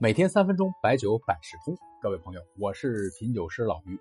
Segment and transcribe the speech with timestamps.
[0.00, 1.76] 每天三分钟，白酒百事通。
[2.02, 4.00] 各位朋友，我是品酒师老于。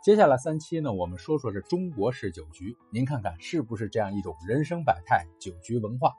[0.00, 6.12] 接下来三期呢，我们说说这中国式酒局，您看看是不是这样一种人生百态酒局文化？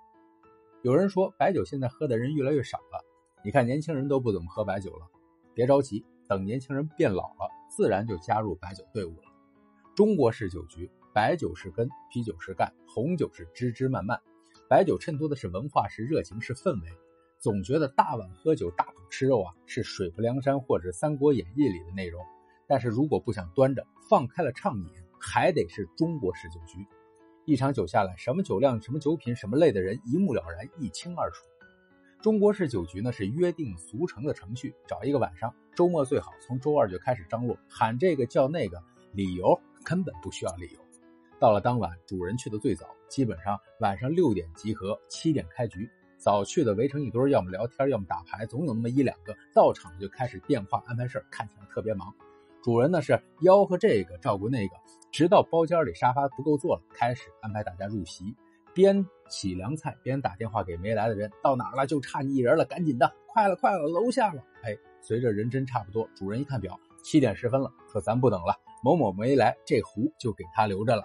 [0.81, 3.05] 有人说白酒现在喝的人越来越少了，
[3.43, 5.07] 你看年轻人都不怎么喝白酒了。
[5.53, 9.31] 别着急，等年轻人变老了，自然就加入白酒队伍了。
[9.95, 14.19] 中国式酒局，白酒是根，啤酒是干，红酒是枝枝蔓蔓，
[14.69, 16.89] 白酒衬托的是文化，是热情，是氛围。
[17.39, 22.25] 总觉得大碗喝酒、大口吃肉啊，是水泊梁山或者《三国演义》里的内容。
[22.67, 24.87] 但是如果不想端着，放开了畅饮，
[25.19, 26.85] 还得是中国式酒局。
[27.45, 31.45] 一场酒下来，什么酒量、什么酒品、什么类的人，一目了然，一清二楚。
[32.21, 38.81] 中国式酒局呢，是约定俗成的程序，找一个晚上，周末最好从周二就开始张罗，喊这个叫那个，
[39.13, 40.79] 理由根本不需要理由。
[41.39, 45.87] 到了当晚，主人去的最早，基本上晚上六点集合，七点开局。
[46.17, 52.13] 早去的围成一堆，要么聊天，要么打牌，总有那么一两个到场就开始电话安排事儿，看起来特别忙。
[52.63, 54.75] 主人呢是吆喝这个照顾那个，
[55.11, 58.35] 直到包间里沙发不够坐了，开始安排大家入席，
[58.73, 61.85] 边洗凉菜边打电话给没来的人，到哪了？
[61.85, 64.41] 就差你一人了，赶紧的，快了快了，楼下了。
[64.63, 71.03] 哎，随着人真差不多，主人一看表，七点十分了，说咱不等了，某某没来，这壶就给他留着了。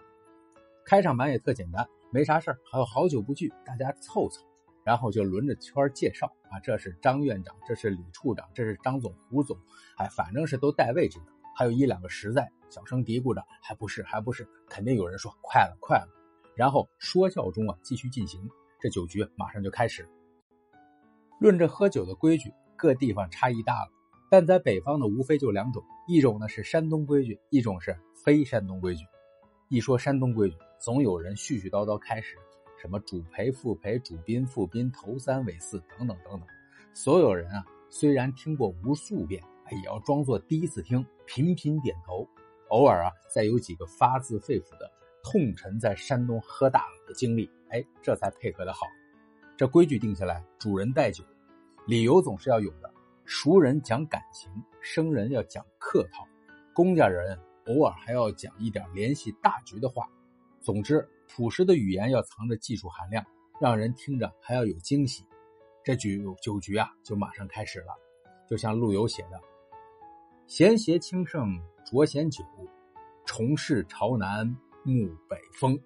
[0.87, 4.50] 开场白也特简单，没啥事儿，还有好久不聚，大家凑凑。
[4.85, 9.57] 然后就轮着圈介绍啊，这是张院长，这是李处长，这是张总、胡总，
[9.97, 11.27] 哎，反正是都带位置的。
[11.57, 16.09] 还有一两个实在，小声嘀咕着，还不是，还不是，肯定有人说快了，快了。
[16.57, 18.41] 然后说教中啊，继续进行，
[18.81, 20.09] 这酒局马上就开始。
[21.39, 23.91] 论这喝酒的规矩，各地方差异大了，
[24.31, 29.05] 但在北方呢，无非就两种，一种呢是山东规矩，一种是非山东规矩。
[29.69, 32.37] 一说山东规矩，总有人絮絮叨叨开始。
[32.81, 36.43] 什么主陪、副陪、主宾、副宾、头三尾四等等等等，
[36.95, 42.27] 所有人啊，虽然听过无数遍，也要装作第一次听，频频点头。
[42.69, 44.91] 偶尔啊，再有几个发自肺腑的
[45.23, 48.87] 痛陈在山东喝大了的经历，哎，这才配合的好。
[49.59, 51.23] 这规矩定下来，主人带酒，
[51.87, 52.91] 理由总是要有的。
[53.27, 56.27] 熟人讲感情，生人要讲客套，
[56.73, 60.09] 公家人偶尔还要讲一点联系大局的话。
[60.63, 61.07] 总之。
[61.33, 63.25] 朴实的语言要藏着技术含量，
[63.61, 65.25] 让人听着还要有惊喜。
[65.85, 67.95] 这局酒局啊，就马上开始了。
[68.49, 69.41] 就像陆游写的
[70.47, 72.45] ：“闲携清盛酌闲酒，
[73.25, 74.47] 重事朝南
[74.85, 75.81] 沐北风。”